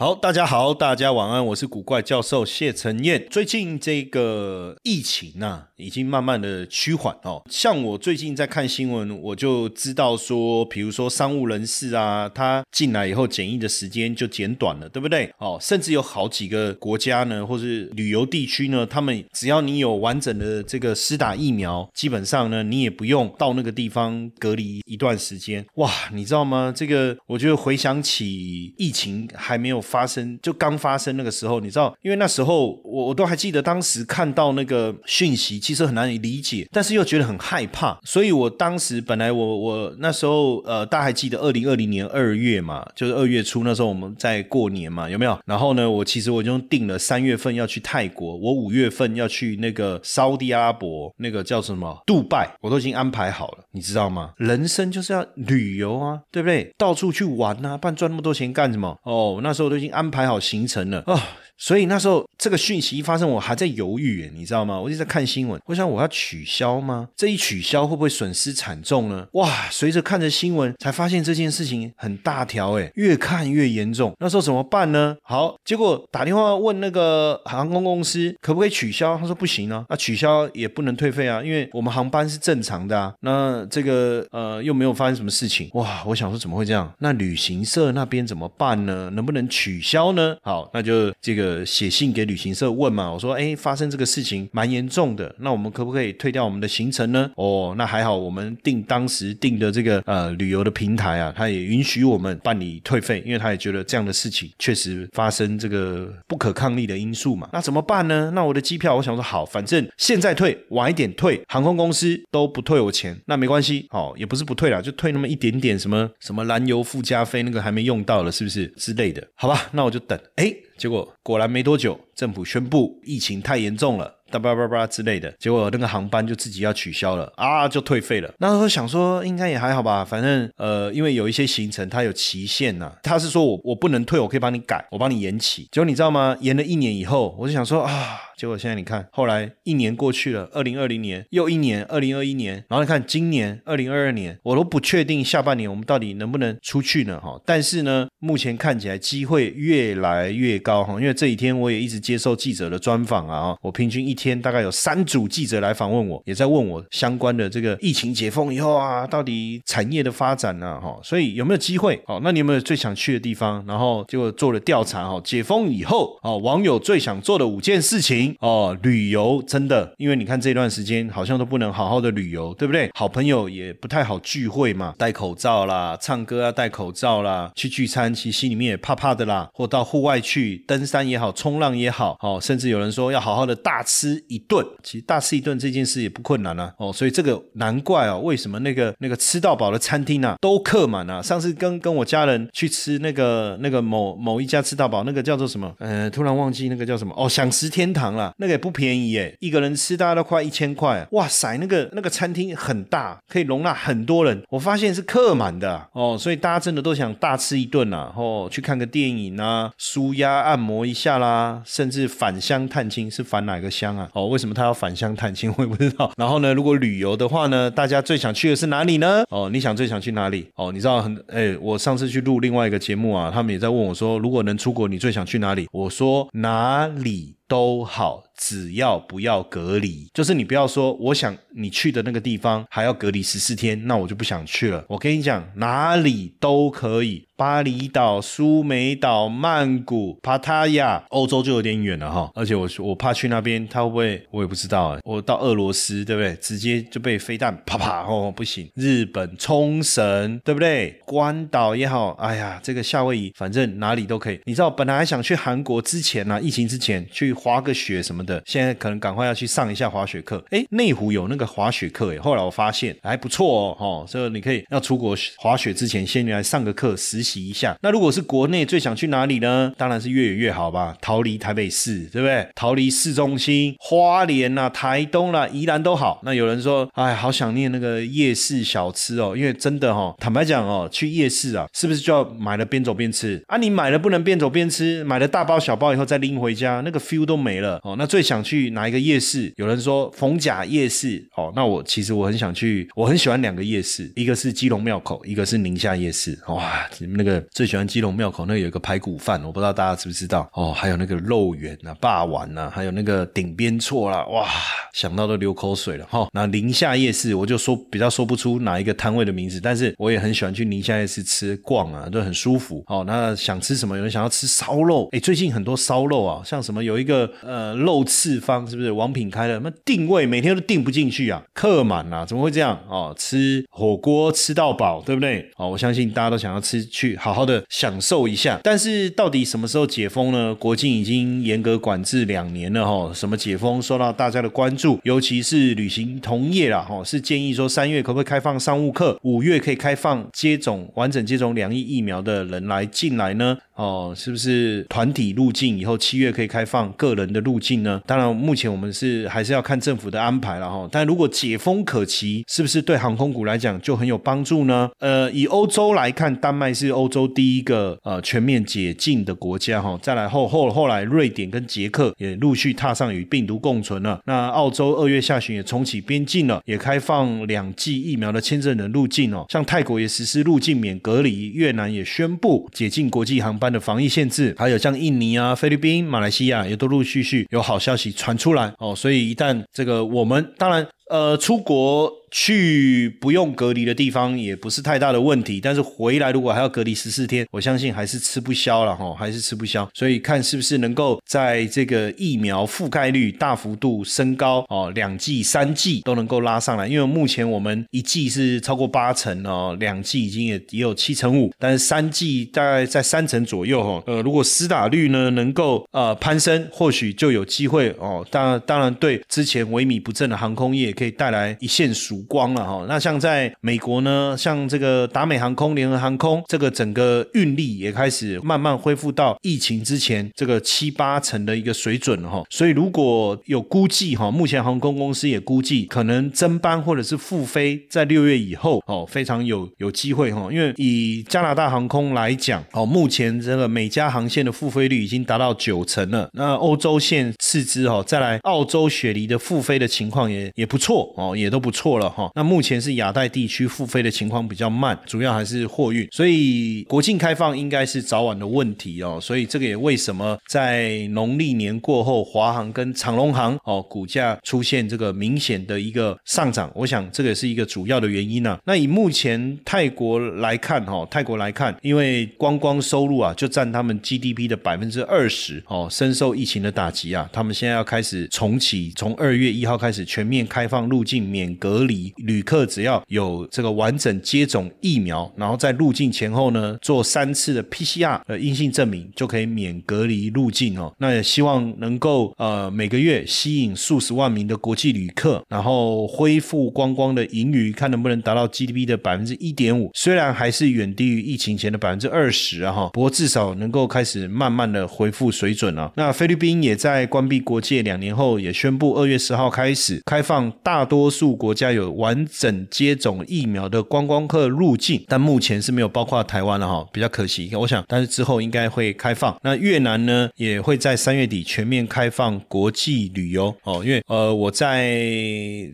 [0.00, 3.26] 好，大家好，大家晚安，我是古怪教授谢承彦。
[3.28, 7.42] 最近这个疫情呐，已经慢慢的趋缓哦。
[7.50, 15.30] 像我最近在看新闻，我就知道说，比如说商务人士啊，他进来以后检疫的时间就减短了，对不对？
[15.36, 25.62] 哦，甚至有好几个国家呢，或是旅游地区呢，他们只要你有完整的这个施打疫苗，基本上呢，你也不用到那个地方隔离一段时间。
[25.74, 26.72] 哇，你知道吗？
[26.74, 29.84] 这个我觉得回想起疫情还没有。
[29.90, 45.36] 发生就刚发生那个时候，你知道，因为那时候我我都还记得，当时看到那个讯息，其实很难以理解，但是又觉得很害怕，所以我当时本来我我那时候呃，大家还记得二零二零年二月嘛，就是二月初那时候我们在过年嘛，有没有？
[45.44, 52.00] 然后呢，我其实我就定了三月份要去泰国，我五月份要去那个沙地阿拉伯，那个叫什么？
[52.06, 54.30] 杜拜，我都已经安排好了，你知道吗？
[54.36, 56.72] 人生就是要旅游啊，对不对？
[56.78, 58.96] 到处去玩啊，不然赚那么多钱干什么？
[59.02, 59.79] 哦，那时候都。
[59.80, 61.28] 已经安排好行程了啊。
[61.60, 64.80] 所以那时候这个讯息一发生，我还在犹豫，你知道吗？
[64.80, 67.06] 我一直在看新闻，我想我要取消吗？
[67.14, 69.26] 这一取消会不会损失惨重呢？
[69.34, 69.68] 哇！
[69.70, 74.16] 随着看着新闻，才发现这件事情很大条，哎，越看越严重。
[74.18, 75.14] 那时候怎么办呢？
[75.22, 83.12] 好，结果打电话问那个航空公司可不可以取消，他说不行啊，那取消也不能退费啊，因为我们航班是正常的啊。
[83.20, 86.02] 那这个呃又没有发生什么事情，哇！
[86.06, 86.90] 我想说怎么会这样？
[87.00, 89.10] 那旅行社那边怎么办呢？
[89.12, 90.34] 能不能取消呢？
[90.40, 91.49] 好，那就这个。
[91.50, 97.30] 呃写信给旅行社问嘛，我说哎，发生这个事情蛮严重的，那我们可不可以退掉我们的行程呢？
[97.36, 107.48] 哦，那还好，我们订当时订的这个呃旅游的平台啊，他也允许我们办理退费，因为他也觉得这样的事情确实发生这个不可抗力的因素嘛。
[107.52, 108.30] 那怎么办呢？
[108.34, 119.26] 那我的机票，我想说好，反正现在退，晚一点退，航空公司都不退我钱，那没关系，哦，也不是不退了，就退那么一点点，什么什么燃油附加费那个还没用到了，是不是之类的？
[119.34, 120.54] 好吧，那我就等，哎。
[120.80, 124.16] 结果果然没多久，政府宣布疫情太严重了。
[124.30, 128.32] 叭叭叭叭之类的，结果那个航班就自己要取消了啊，就退费了。
[128.38, 135.68] 那时候想说应该也还好吧，反正呃，因为有一些行程它有期限呐，他是说我我不能退，我可以帮你改，我帮你延期。
[135.72, 136.36] 结果你知道吗？
[136.40, 147.20] 延了一年以后，我就想说啊，结果现在你看，后来一年过去了，二零二零年又一年，二零二一年，然后你看今年二零二二年，我都不确定下半年我们到底能不能出去呢？
[147.20, 154.14] 哈，但是呢，目前看起来机会越来越高哈，因为这几天我也一直接受记者的专访啊，我平均一。
[154.20, 160.78] 天大概有三组记者来访问我，也在问我相关的这个疫情解封以后啊，到底产业的发展呢？
[160.78, 161.98] 哈，所以有没有机会？
[162.06, 163.64] 哦，那你有没有最想去的地方？
[163.66, 172.90] 然后结果做了调查，哈，解封以后，哦，网友最想做的五件事情，哦，旅游真的，因为你看这段时间好像都不能好好的旅游，对不对？
[172.94, 184.20] 好朋友也不太好聚会嘛，戴口罩啦，唱歌啊戴口罩啦，去聚餐其实心里面也怕怕的啦，或到户外去登山也好，冲浪也好，哦，甚至有人说要好好的大吃。
[184.28, 186.72] 一顿，其实大吃一顿这件事也不困难啊。
[186.78, 191.20] 哦，所以这个难怪哦，为什么那个那个吃到饱的餐厅啊都客满啊？
[191.20, 195.74] 上次跟跟我家人去吃那个那个某某一家吃到饱，那个叫做什么？
[195.78, 201.06] 呃，突然忘记那个叫什么哦，享食天堂那个也不便宜耶，一个人吃大概都快一千块。
[201.12, 204.42] 哇塞，那个那个餐厅很大，可以容纳很多人。
[204.50, 214.08] 我发现是客满的哦，所以大家真的都想大吃一顿啊，哦，去看个电影啊，舒压按摩一下啦，甚至返乡探亲，是返哪个乡啊？
[214.14, 215.52] 哦，为什么他要返乡探亲？
[215.56, 216.12] 我也不知道。
[216.16, 219.22] 然后呢，如果旅游的话呢，大家最想去的是哪里呢？
[219.30, 220.46] 哦，你想最想去哪里？
[220.54, 225.68] 哦，你知道很哎，我上次去录另外一个节目啊，他们也在问我说，如果能出国，你最想去哪里？
[225.72, 228.29] 我说哪里都好。
[228.40, 234.82] 只要不要隔离，就是你不要说我想你去的那个地方还要隔离十四天，那我就不想去了。
[234.88, 237.26] 我跟你讲，哪里都可以。
[237.36, 242.30] 巴厘岛、苏梅岛、曼谷、帕塔亚，欧洲就有点远了哈。
[242.34, 244.26] 而且我我怕去那边，他会不会？
[244.30, 245.00] 我也不知道哎。
[245.04, 246.34] 我到俄罗斯，对不对？
[246.36, 248.70] 直接就被飞弹啪啪哦，不行。
[248.74, 251.00] 日本冲绳，对不对？
[251.06, 254.38] 关岛也好，哎呀，这个夏威夷，反正哪里都可以。
[254.44, 260.44] 你知道，本来还想去韩国，之前呢，疫情之前去滑个雪什么的，现在可能赶快要去上一下滑雪课。
[260.50, 267.40] 哎，内湖有那个滑雪课哎，后来我发现还不错哦，哈，所以你可以要出国滑雪之前，先来上个课实习。
[267.40, 267.76] 一下。
[267.80, 269.72] 那如果是国内最想去哪里呢？
[269.76, 272.46] 当然是越远越好吧，逃离台北市，对不对？
[272.54, 276.20] 逃离市中心，花莲啦、台东啦、宜兰都好。
[276.22, 283.56] 那有人说，哎，好想念那个夜市小吃哦，因为真的哈，坦白讲哦，去夜市啊，是不是就要买了边走边吃啊？
[283.56, 287.94] 你买了不能边走边吃，买了大包小包以后再拎回家，那个 feel 都没了哦。
[287.96, 289.52] 那最想去哪一个夜市？
[289.56, 296.38] 有人说逢甲夜市哦，那我其实我很想去，我很喜欢两个夜市，一个是基隆庙口，一个是宁夏夜市。
[296.48, 300.72] 哇，你们那个最喜欢基隆庙口那有一个排骨饭，我不知道大家知不知道哦。
[300.72, 304.48] 还有那个肉圆啊、霸丸啊，还有那个顶边错啦，哇，
[304.92, 306.28] 想到都流口水了哈。
[306.32, 312.82] 那宁夏夜市我就说比较说不出哪一个摊位的名字，但是我也很喜欢去宁夏夜市吃逛啊，都很舒服。
[312.86, 313.96] 哦，那想吃什么？
[313.96, 319.58] 有人想要吃烧肉，哎，最近很多烧肉啊，像什么有一个呃肉次方，是不是王品开的？
[319.60, 322.78] 那定位每天都订不进去啊，客满啊，怎么会这样？
[322.88, 325.50] 哦，吃火锅吃到饱，对不对？
[325.56, 327.16] 哦，我相信大家都想要吃去。
[327.16, 330.54] 好好的享受一下，但是到底什么时候解封呢？
[330.54, 343.56] 国境已经严格管制两年了哈，什么解封受到大家的关注，尤其是旅行同业啦哈，是建议说三月可不可以开放商务客，五月可以开放接种完整接种两亿疫苗的人来进来呢？
[343.74, 347.89] 哦，是不是团体入境以后七月可以开放个人的入境呢？
[348.06, 350.86] 当然，目前我们是还是要看政府的安排了哈。
[350.92, 354.90] 但如果解封可期，是不是对航空股来讲就很有帮助呢？
[354.98, 359.98] 呃，以欧洲来看，丹麦是欧洲第一个呃全面解禁的国家哈。
[360.02, 364.20] 再来后后后来，瑞典跟捷克也陆续踏上与病毒共存了。
[364.26, 369.46] 那澳洲二月下旬也重启边境了，也开放两剂疫苗的签证人入境哦。
[369.48, 373.70] 像泰国也实施入境免隔离，越南也宣布解禁国际航班。
[373.70, 378.94] 的防疫限制，还有像印尼啊、菲律宾、马来西亚，也都陆陆续续有好消息传出来哦。
[378.94, 382.19] 所以一旦这个我们当然呃出国。
[382.30, 389.88] 去不用隔离的地方也不是太大的问题，但是回来如果还要隔离十四天，我相信还是吃不消了哈，还是吃不消。
[389.94, 396.86] 所以看是不是能够在这个疫苗覆盖率大幅度升高哦，两剂、三剂都能够拉上来。
[396.86, 404.02] 因为目前我们一剂是超过八成哦，两剂已经也也有七成五，但是三剂大概在三成左右哈。
[404.06, 408.24] 呃，如果施打率呢能够呃攀升，或许就有机会哦。
[408.30, 412.19] 当然，当然对之前萎靡不振的航空业可以带来一线曙。
[412.22, 422.42] 光了哈，那像在美国呢，像这个达美航空、联合航空，这个整个运力也开始慢慢恢复到疫情之前这个七八成的一个水准了哈。
[422.50, 430.48] 所以如果有估计哈，目前航空公司也估计可能增班或者是复飞在六月以后哦，非常有有机会哈。
[430.50, 436.28] 因为以加拿大航空来讲哦，目前这个每家航线的复飞率已经达到九成了。
[436.32, 442.09] 那欧洲线次之哈，再来澳洲雪梨的复飞的情况也也不错哦，也都不错了。
[442.10, 449.18] 哈，那目前是亚太地区复飞的情况比较慢，主要还是货运，所以国境开放应该是早晚的问题哦。
[449.20, 458.58] 所以这个也为什么在农历年过后，华航跟长龙航哦股价出现这个明显的一个上涨，我想这个也是一个主要的原因呢。
[458.64, 471.99] 那以目前泰国来看哈，泰国来看，因为观光收入啊就占他们 GDP 的百分之二十哦，深受疫情的打击啊，他们现在要开始重启，从二月一号开始全面开放入境免隔离。
[472.16, 480.92] 旅客只要有这个完整接种疫苗，然后在入境前后呢做三次的 PCR 的阴性证明，就可以免隔离入境哦。
[480.98, 489.90] 那也希望能够呃每个月吸引数十万名的国际旅客，然后恢复观光的盈余，看能不能达到 GDP 的百分之一点五。
[489.94, 495.92] 虽然还是远低于疫情前的百分之二十啊哈，不过至少能够开始慢慢的恢复水准了。
[495.96, 501.89] 那菲律宾也在关闭国界两年后，也宣布二月十号开始开放，大多数国家有。
[501.90, 507.50] 完整接种疫苗的观光客入境，但目前是没有包括台湾了哈，比较可惜。
[507.54, 509.38] 我想，但是之后应该会开放。
[509.42, 515.00] 那越南呢，也会在三月底全面开放国际旅游哦，因为呃，我在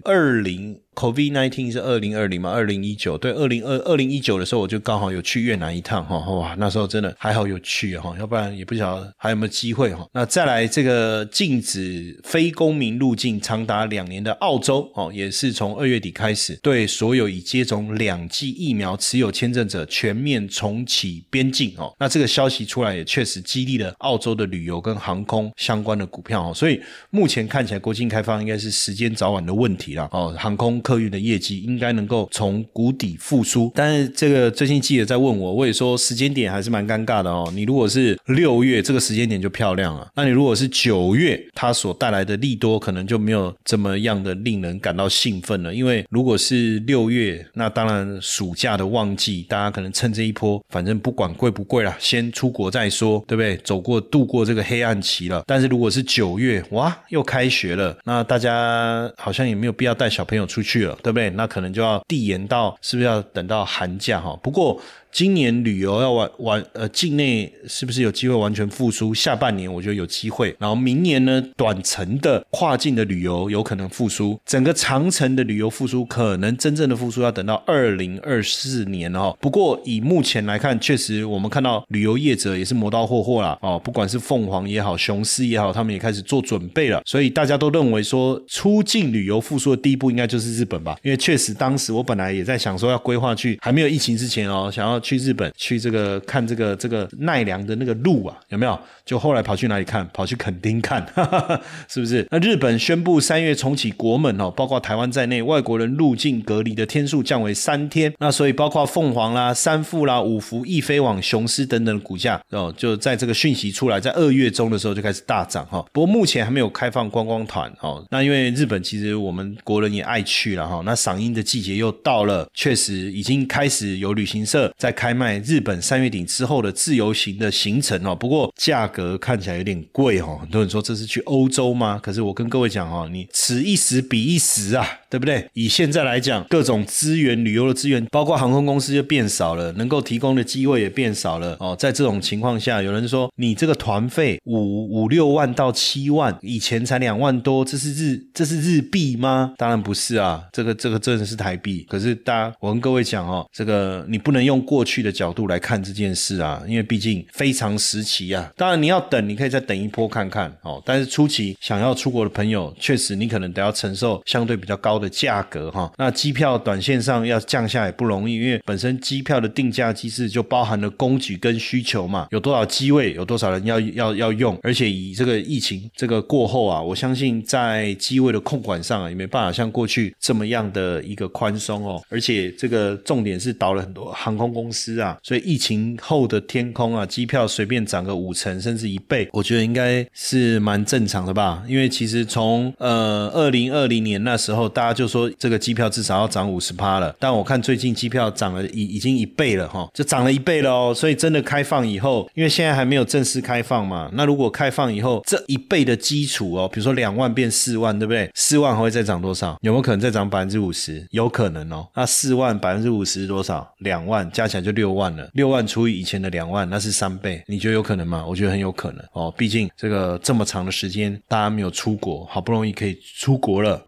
[0.04, 0.76] 二零。
[0.96, 10.08] COVID nineteen 是二零二零嘛，二零一九对，二零二二零一九的时候我就刚好有去越南一趟哈，哇，那时候真的还好有去哈，要不然也不晓得还有没有机会哈。
[10.14, 21.94] 那再来这个禁止非公民入境长达两年的澳洲哦，也是从二月底开始对所有已接种两剂疫苗持有签证者全面重启边境哦。
[22.00, 33.72] 那这个消息出来也确实激励了澳洲的旅游跟航空相关的股票哦，所以目前看起来国境开放应该是时间早晚的问题了哦，航空客运的业绩应该能够从谷底复苏。
[33.74, 37.50] 但是这个最近记者在问我，我也说时间点还是蛮尴尬的哦。
[37.52, 45.74] 你如果是六月这个时间点就漂亮了，那你如果是九月，它所带来的利多可能就没有这么样的令人感到兴奋了。
[45.74, 53.56] 因为如果是六月，那当然暑假的旺季，大家可能趁这一波，反正不管贵不贵啦，先出国再说，对不对？
[53.64, 55.42] 走过度过这个黑暗期了。
[55.48, 61.30] 但是如果是九月，哇，又开学了，那大家好像也没有必要带小朋友出去了，对不对？
[61.30, 64.38] 那可能就要递延到，是不是要等到寒假哈？
[64.42, 64.80] 不过。
[65.16, 69.14] 今年旅游要完完呃，境内是不是有机会完全复苏？
[69.14, 79.34] 下半年我觉得有机会，然后明年呢，短程的跨境的旅游有可能复苏，整个长程的旅游复苏可能真正的复苏要等到二零二四年哦。
[79.40, 87.00] 不过以目前来看，确实我们看到旅游业者也是磨刀霍霍啦哦，不管是凤凰也好，雄狮也好，他们也开始做准备了。
[87.06, 90.98] 所以大家都认为说，出境旅游复苏的第一步应该就是日本吧？
[91.02, 95.02] 因为确实当时我本来也在想说要规划去，还没有疫情之前哦，想要。
[95.06, 98.76] 去日本去这个看这个这个奈良的那个鹿啊，有没有？
[99.04, 100.04] 就后来跑去哪里看？
[100.12, 101.06] 跑去垦丁看，
[101.86, 102.26] 是不是？
[102.32, 108.12] 那日本宣布三月重启国门哦，包括台湾在内，外国人入境隔离的天数降为三天。
[108.18, 115.86] 那所以包括凤凰啦、三富啦、五福、易飞网、雄狮等等的股价哦，就在这个讯息出来，在二月中的时候就开始大涨哈。
[115.92, 118.04] 不过目前还没有开放观光团哦。
[118.10, 120.82] 那因为日本其实我们国人也爱去了哈。
[120.84, 124.95] 那赏樱的季节又到了，确实已经开始有旅行社在。
[124.96, 130.38] 开卖日本三月底之后的自由行的行程哦，不过价格看起来有点贵哦。
[130.40, 132.00] 很多人说这是去欧洲吗？
[132.02, 135.46] 可是我跟各位讲哦，你此一时彼一时啊，对不对？
[135.52, 141.76] 以现在来讲，各种资源、旅游的资源，包括航空公司就变少了，能够提供的机会也变少了哦。
[141.78, 149.52] 在这种情况下，有人说你这个团费五五六万到七万，以前才两万多，这是日这是日币吗？
[149.58, 151.84] 当然不是啊，这个这个真的是台币。
[151.86, 154.85] 可是大家，我跟各位讲哦，这个你不能用过。
[154.86, 158.50] 去的角度来看这件事啊，因为毕竟非常时期啊。
[158.56, 160.80] 当然你要等，你可以再等一波看看哦。
[160.86, 165.92] 但是初期想要出国的朋友，确实你可能得要承受相对比较高的价格哈。
[165.98, 182.00] 那机票短线上要降下也不容易，因为本身机票的定价机制就包含了供给跟需求嘛，有多少机位，有多少人要要要用，而且以这个疫情这个过后啊，我相信在机位的控管上啊，也没办法像过去这么样的一个宽松哦。
[182.08, 184.96] 而且这个重点是倒了很多航空公公司。
[184.96, 191.62] 啊，所以疫情后的天空啊，机票随便涨个五成甚至一倍，我觉得应该是蛮正常的吧。
[191.68, 200.92] 因为其实从呃二零二零年那时候，大家就说这个机票至少要涨五十趴了，但我看最近机票涨了已已经一倍了哈，就涨了一倍了哦。
[200.94, 208.28] 所以真的开放以后，因为现在还没有正式开放嘛，那如果开放以后，这一倍的基础哦，比如说两万变四万，对不对？
[208.34, 209.56] 四万还会再涨多少？
[209.60, 211.06] 有没有可能再涨百分之五十？
[211.10, 211.86] 有可能哦。
[211.94, 213.72] 那四万百分之五十多少？
[213.78, 214.55] 两万加起。
[214.62, 217.42] 就六万了，六万除以以前的两万，那是三倍。
[217.46, 218.24] 你觉得有可能吗？
[218.26, 219.32] 我觉得很有可能哦。
[219.36, 223.84] 毕竟这个这么长的时间，大家没有出国，好不容易可以出国了。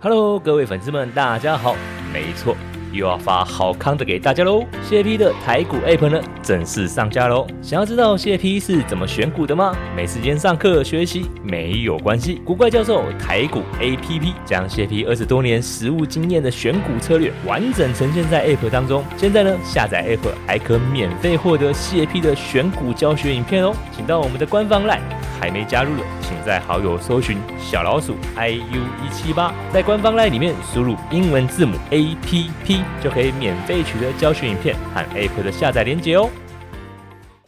[0.00, 1.74] Hello，各位粉丝们，大家好。
[2.12, 2.56] 没错。
[2.92, 4.64] 又要发好康的给大家喽！
[4.82, 7.46] 谢 P 的台股 App 呢正式上架喽！
[7.60, 9.76] 想要知道谢 P 是怎么选股的吗？
[9.96, 19.04] 没时间上课学习没有关系，古怪教授台股 APP 将谢 P 二十多年实务经验的选股策略完整呈现在 App 当中。
[19.16, 23.74] 现在呢，下载 App 还可免费获得谢 P 的选股教学影片哦！
[23.94, 25.00] 请到我们的官方 LINE，
[25.40, 32.82] 还没加入的，请在好友搜寻小老鼠 iu 一七八，在官方 LINE 里面输入英文字母 APP。
[33.02, 36.28] 就可以免费取得教学影片和 App 的下载链接哦。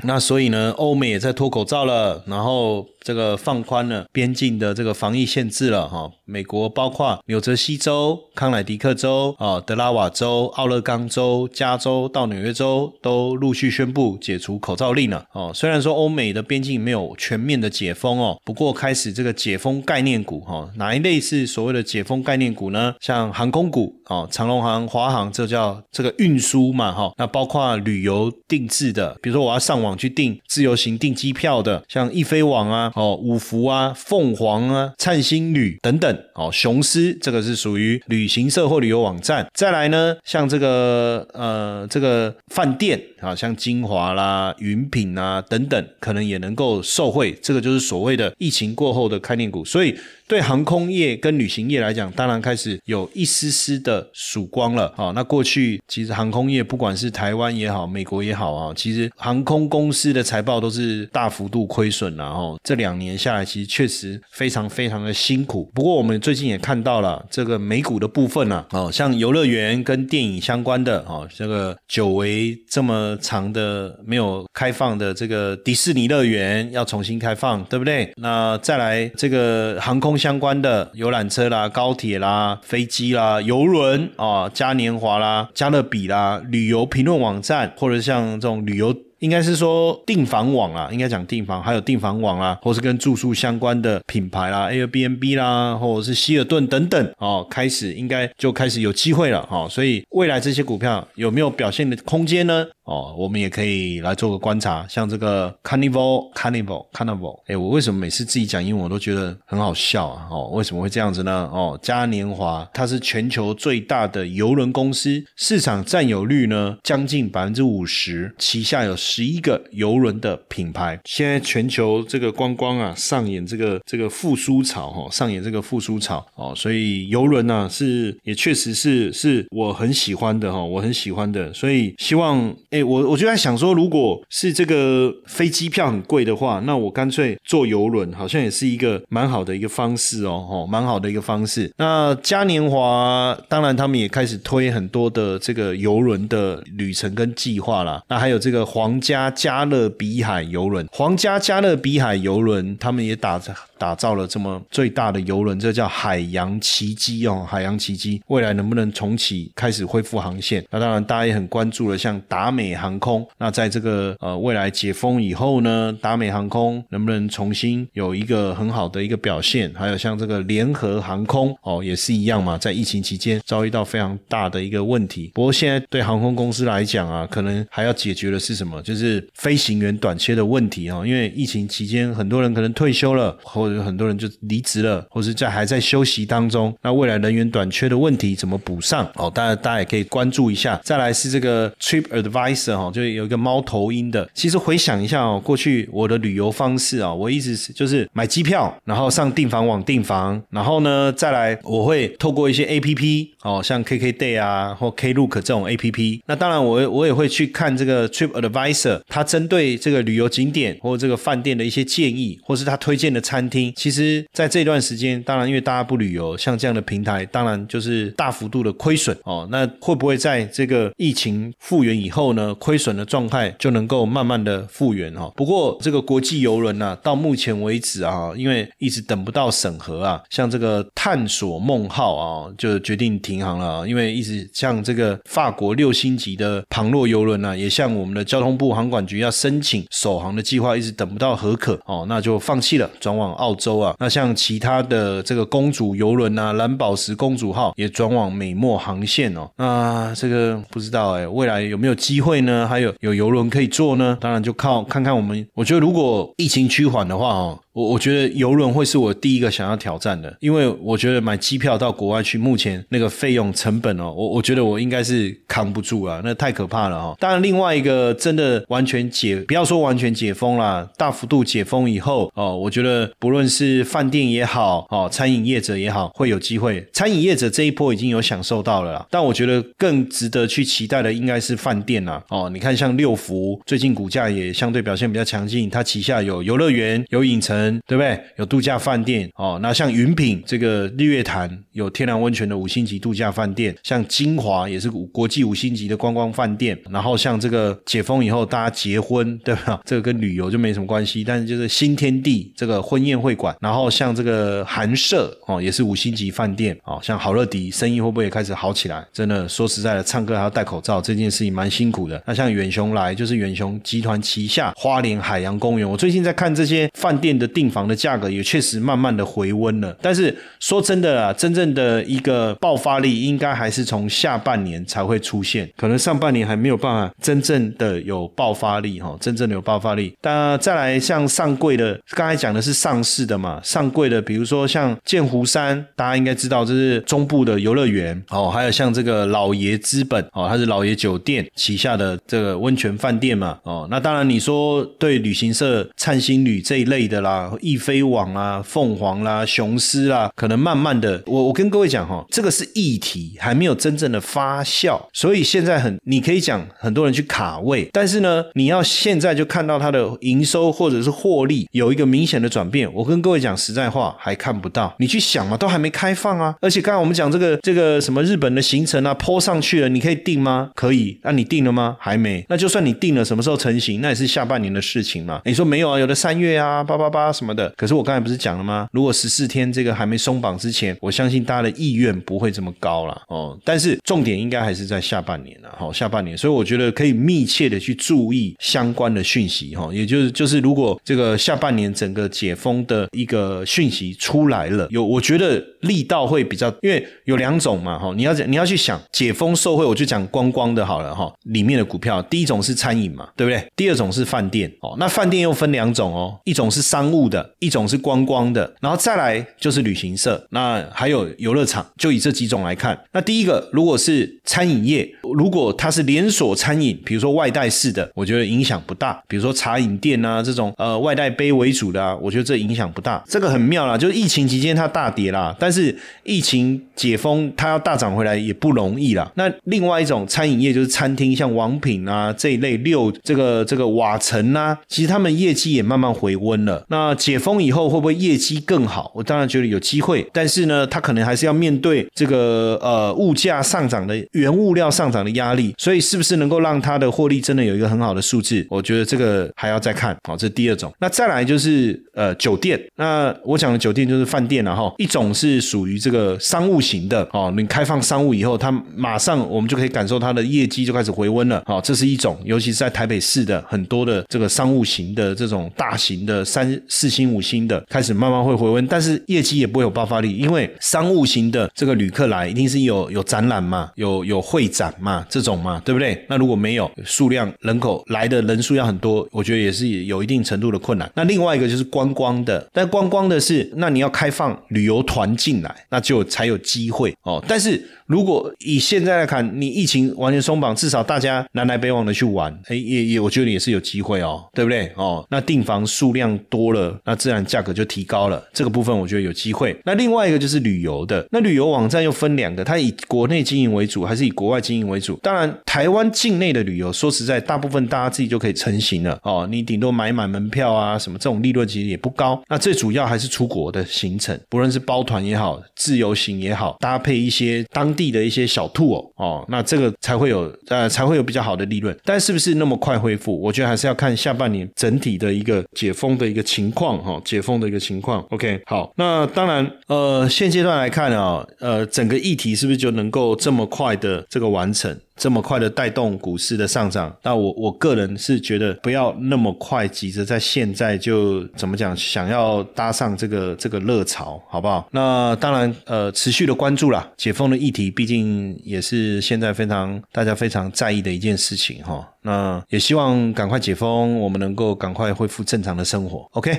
[0.02, 2.86] 那所以呢，欧美也在脱口罩了，然后。
[3.02, 15.50] 这个放宽了边境的这个防疫限制了哈，美国包括纽泽西州、康乃狄克州、啊德拉瓦州、奥勒冈州、加州到纽约州都陆续宣布解除口罩令了哦。
[15.54, 22.94] 虽然说欧美的边境没有全面的解封哦，不过开始这个解封概念股哈，哪一类是所谓的解封概念股呢？
[23.00, 27.12] 像航空股哦，长龙航、华航，这叫这个运输嘛哈。
[27.16, 32.89] 那包括旅游定制的，比如说我要上网去订自由行订机票的，像易飞网啊。
[32.94, 39.46] 哦，五福啊，凤凰啊，灿星旅等等，哦，雄狮这个是属于旅行社或旅游网站。
[39.54, 47.32] 再来呢，像这个呃，这个饭店啊，像金华啦、云品啊等等，可能也能够受惠。
[47.42, 49.96] 这个就是所谓的疫情过后的概念股，所以。
[50.30, 55.10] 对航空业跟旅行业来讲，当然开始有一丝丝的曙光了啊。
[55.12, 65.68] 那过去其实航空业不管是台湾也好，美国也好啊，其实航空公司的财报都是大幅度亏损然后这两年下来，其实确实非常非常的辛苦。
[65.74, 78.08] 不过我们最近也看到了这个美股的部分呢，哦，像游乐园跟电影相关的哦，这个久违这么长的没有开放的这个迪士尼乐园要重新开放，对不对？
[78.14, 80.19] 那再来这个航空。
[80.20, 88.94] 相关的游览车啦、高铁啦、飞机啦、游轮啊、嘉年华啦、加勒比啦、旅游评论网站，或者像这种旅游。
[89.20, 99.68] 应该是说订房网啊，应该讲订房，还有订房网啊，或是跟住宿相关的品牌啦，Airbnb 啦，或者是希尔顿等等哦，开始应该就开始有机会了哈。
[99.68, 102.66] 所以未来这些股票有没有表现的空间呢？
[102.84, 104.86] 哦，我们也可以来做个观察。
[104.88, 110.28] 像这个 Carnival，Carnival，Carnival，哎，我为什么每次自己讲英文我都觉得很好笑啊？
[110.30, 111.50] 哦，为什么会这样子呢？
[111.52, 118.96] 哦，嘉年华它是全球最大的游轮公司，市场占有率呢将近百分之五十，旗下有。
[119.00, 141.72] 十一个游轮的品牌，现在全球这个观光啊，上演这个这个复苏潮哈，上演这个复苏潮哦，所以游轮呢是也确实是是我很喜欢的哈，我很喜欢的，所以希望，我我就在想说，如果是这个飞机票很贵的话，那我干脆坐游轮，好像也是一个蛮好的一个方式哦，哦，蛮好的一个方式。
[141.76, 149.00] 那嘉年华当然他们也开始推很多的这个游轮的旅程跟计划啦，那还有这个皇。
[149.00, 160.62] 家加勒比海游轮，皇家加勒比海游轮，他们也打着打造了这么最大的游轮，这叫海洋奇迹哦，海洋奇迹，未来能不能重启，开始恢复航线？
[160.70, 169.72] 那当然，大家也很关注了，像达美航空，那在这个呃未来解封以后呢，达美航空能不能重新有一个很好的一个表现？
[169.74, 175.30] 还有像这个联合航空哦，也是一样嘛，在疫情期间遭遇到非常大的一个问题。
[175.32, 178.82] 不过现在对航空公司来讲啊，可能还要解决的是什么？
[178.82, 186.74] 就是飞行员短缺的问题啊，因为疫情期间很多人可能退休了，或者很多人就离职了，或是在还在休息当中。
[186.82, 189.08] 那未来人员短缺的问题怎么补上？
[189.14, 190.80] 哦，大家大家也可以关注一下。
[190.84, 194.28] 再来是这个 Trip Advisor 哈，就有一个猫头鹰的。
[194.34, 206.22] 其实回想一下哦，过去我的旅游方式啊，我一直是就是买机票，然后上订房网订房，然后呢再来我会透过一些 A P P 哦，像 K K Day 啊或 Klook 这种 A P P。
[206.26, 209.00] 那当然我我也会去看这个 Trip Advisor。
[209.08, 219.46] 他针对这个旅游景点或这个饭店的一些建议，或是他推荐的餐厅，其实在这段时间，当然因为大家不旅游，像这样的平台，当然就是大幅度的亏损哦。
[219.50, 225.30] 那会不会在这个疫情复原以后呢，亏损的状态就能够慢慢的复原哈？
[225.36, 238.70] 不过这个国际游轮呢，到目前为止啊，因为一直等不到审核啊，像这个探索梦号啊，就决定停航了啊，因为一直像这个法国六星级的庞洛游轮呢，也向我们的交通部。
[238.70, 243.94] 航管局要申请首航的计划，一直等不到核可哦，那就放弃了，转往澳澳洲啊。
[243.98, 249.50] 那像其他的这个公主游轮啊，蓝宝石公主号也转往美墨航线哦。
[249.56, 252.66] 那这个不知道哎，未来有没有机会呢？
[252.68, 254.16] 还有有游轮可以坐呢？
[254.20, 255.46] 当然就靠看看我们。
[255.54, 257.58] 我觉得如果疫情趋缓的话哦。
[257.72, 267.16] 我我觉得游轮会是我第一个想要挑战的，因为我觉得买机票到国外去，目前那个费用成本哦，我我觉得我应该是扛不住啊，那太可怕了哦。
[267.20, 276.84] 当然，另外一个真的完全解，不要说完全解封啦，大幅度解封以后哦，我觉得不论是饭店也好，哦，餐饮业者也好，会有机会。
[276.92, 282.20] 餐饮业者这一波已经有享受到了啦，但我觉得更值得去期待的应该是饭店啦。
[282.30, 287.59] 哦，你看像六福最近股价也相对表现比较强劲，它旗下有游乐园、有影城。
[287.86, 288.20] 对不对？
[288.36, 296.78] 有度假饭店哦，那像云品这个日月潭有天然温泉的五星级度假饭店，像金华也是国际五星级的观光饭店。
[296.90, 299.80] 然后像这个解封以后大家结婚，对吧？
[299.84, 303.54] 这个跟旅游就没什么关系，但是就是新天地这个婚宴会馆。
[303.60, 306.98] 然后像这个韩舍哦，也是五星级饭店哦。
[307.02, 309.06] 像好乐迪生意会不会也开始好起来？
[309.12, 312.22] 真的说实在的，唱歌还要戴口罩这件事情蛮辛苦的。
[312.26, 317.49] 那像远雄来就是远雄集团旗下花莲海洋公园，我最近在看这些饭店的。
[317.50, 319.96] 订房的价格也确实慢慢的回温了。
[320.02, 330.14] 但是说真的啊，真正的一个爆发力应该还是从下半年才会出现，可能上半年还没有办法真正的有爆发力哈，真正的有爆发力。
[330.22, 370.70] 那再来像上柜的，刚才讲的是上市的嘛，上柜的，比如说像剑湖山，大家应该知道这是中部的游乐园哦，还有像这个老爷资本哦，它是老爷酒店旗下的这个温泉饭店嘛哦，那当然你说对旅行社灿星旅这一类的啦，易飞网啊、凤凰啦、雄狮啦，可能慢慢的，我我跟各位讲哈，这个是议题，还没有真正的发酵，所以现在很你可以讲很多人去卡位，但是呢，你要现在就看到它的营收或者是获利有一个明显的转变，我跟各位讲实在话，还看不到，你去想嘛，都还没开放啊，而且刚才我们讲这个这个什么日本的行程啊，抛上去了，你可以定吗？
[370.74, 371.96] 可以，那你定了吗？
[371.98, 374.00] 还没，那就算你定了，什么时候成型？
[374.00, 375.40] 那也是下半年的事情嘛。
[375.44, 375.98] 你说没有啊？
[375.98, 377.72] 有的三月啊，八八八什么的。
[377.76, 378.88] 可是我刚才不是讲了吗？
[378.92, 383.58] 如果十四天这个还没松绑之前，我相信大家的意愿不会这么高了哦。
[383.64, 386.36] 但是重点应该还是在下半年了，好，下半年。
[386.36, 403.64] 所以我觉得可以密切的去注意相关的讯息哈，也就是就是如果这个下半年整个解封的一个讯息出来了，有我觉得力道会比较，因为有两种嘛哈，你要你要去想解封受惠，我就讲光光的好了哈，里面的股票，第一种是餐饮嘛，对不对？
[403.76, 412.98] 第二种是饭店哦，那饭店又分两种哦，一种是商务的，一种是观光的，然后再来就是旅行社，那还有游乐场，就以这几种来看。
[413.12, 419.22] 那第一个如果是餐饮业，如果它是连锁餐饮，比如说外带式的，我觉得影响不大。
[419.28, 423.22] 比如说茶饮店啊这种呃外带杯为主的啊，我觉得这影响不大。
[423.26, 429.30] 这个很妙啦，就是疫情期间它大跌啦，但是疫情解封它要大涨回来也不容易啦。
[429.34, 436.84] 那另外一种餐饮业就是餐厅，像王品啊这一类六这个这个瓦城啊，其实他们业绩也慢慢回温了。
[436.88, 439.10] 那解封以后会不会业绩更好？
[439.14, 448.66] 我当然觉得有机会，但是呢，它可能还是要面对这个呃物价上涨的原物料上涨的压力，所以是不是能够让它的获利真的有一个很好的数字？
[448.70, 450.16] 我觉得这个还要再看。
[450.24, 450.92] 好，这是第二种。
[451.00, 454.92] 那再来就是呃酒店，那我讲的酒店就是饭店了哈。
[454.98, 461.62] 一种是属于这个商务型的哦，你开放商务以后，它马上我们就可以感受它的业绩就开始回温了。
[461.66, 476.22] 好，这是一种，尤其是在台北市的很多的这个商务型的这种大型的三四星五星的，开始慢慢会回温，但是业绩也不会有爆发力，因为商务型的这个旅客来一定是有有展览嘛，有有会展嘛，这种嘛，对不对？
[476.28, 481.10] 那如果没有数量人口来的人数要很多，我觉得也是有一定程度的困难。
[481.14, 487.42] 那另外一个就是观光的，但观光的是，那你要开放旅游团进来，那就才有机会哦。
[487.48, 494.92] 但是如果以现在来看，你疫情完全松绑，至少大家南来北往的去玩，哎，也也我觉得也是有机会哦，对不对？
[494.96, 499.76] 哦，那订房数量多了，那自然价格就提高了，这个部分我觉得有机会。
[499.84, 505.18] 那另外一个就是旅游的，那旅游网站又分两个，它以国内经营为主，还是以国外经营为主？
[505.22, 509.46] 当然，台湾境内的旅游，说实在，大部分大家自己就可以成型了哦。
[509.50, 512.40] 你顶多买买门票啊，什么这种利润其实也不高。
[512.48, 521.96] 那最主要还是出国的行程，不论是包团也好，自由行也好，搭配一些当地的一些小兔哦哦，那这个才会有呃才会有比较好的利润。
[522.04, 523.38] 但是不是那么快恢复？
[523.40, 528.24] 我觉得还是要看下半年整体的一个解封的一个情况哈，解封的一个情况。
[528.30, 534.98] OK，好，那当然呃现阶段来看啊，呃整个议题是不是就能够这么快的这个完成？
[535.20, 544.88] 这么快的带动股市的上涨，那我我个人是觉得不要那么快急着在现在就怎么讲，想要搭上这个这个热潮，好不好？
[544.90, 552.08] 那当然，呃，持续的关注啦，解封的议题，毕竟也是现在非常大家非常在意的一件事情哈。
[552.22, 556.26] 那也希望赶快解封，我们能够赶快恢复正常的生活。
[556.32, 556.58] OK。